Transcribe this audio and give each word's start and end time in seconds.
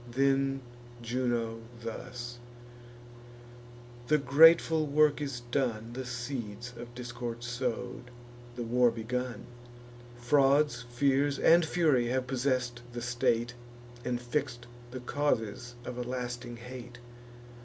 Then 0.09 0.61
Juno 1.03 1.61
thus: 1.79 2.39
"The 4.07 4.17
grateful 4.17 4.87
work 4.87 5.21
is 5.21 5.41
done, 5.51 5.93
The 5.93 6.05
seeds 6.07 6.73
of 6.75 6.95
discord 6.95 7.43
sow'd, 7.43 8.09
the 8.55 8.63
war 8.63 8.89
begun; 8.89 9.45
Frauds, 10.17 10.87
fears, 10.89 11.37
and 11.37 11.63
fury 11.63 12.07
have 12.07 12.25
possess'd 12.25 12.81
the 12.93 13.01
state, 13.03 13.53
And 14.03 14.19
fix'd 14.19 14.65
the 14.89 15.01
causes 15.01 15.75
of 15.85 15.99
a 15.99 16.03
lasting 16.03 16.57
hate. 16.57 16.97